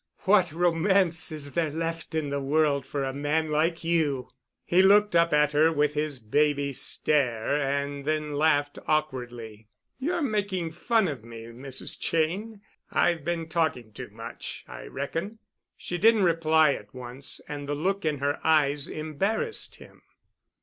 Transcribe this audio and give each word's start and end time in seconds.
What 0.21 0.51
romance 0.51 1.31
is 1.31 1.51
there 1.51 1.69
left 1.69 2.15
in 2.15 2.31
the 2.31 2.39
world 2.41 2.87
for 2.87 3.03
a 3.03 3.13
man 3.13 3.51
like 3.51 3.83
you?" 3.83 4.29
He 4.65 4.81
looked 4.81 5.15
up 5.15 5.31
at 5.31 5.51
her 5.51 5.71
with 5.71 5.93
his 5.93 6.17
baby 6.19 6.73
stare 6.73 7.61
and 7.61 8.03
then 8.03 8.33
laughed 8.33 8.79
awkwardly. 8.87 9.67
"You're 9.99 10.23
making 10.23 10.71
fun 10.71 11.07
of 11.07 11.23
me, 11.23 11.43
Mrs. 11.43 11.99
Cheyne. 12.01 12.61
I've 12.89 13.23
been 13.23 13.47
talking 13.47 13.93
too 13.93 14.09
much, 14.09 14.65
I 14.67 14.87
reckon." 14.87 15.37
She 15.77 15.99
didn't 15.99 16.23
reply 16.23 16.73
at 16.73 16.95
once, 16.95 17.39
and 17.47 17.69
the 17.69 17.75
look 17.75 18.03
in 18.03 18.17
her 18.17 18.39
eyes 18.43 18.87
embarrassed 18.87 19.75
him. 19.75 20.01